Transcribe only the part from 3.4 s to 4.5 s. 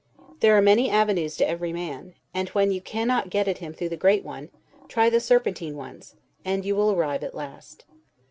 at him through the great one,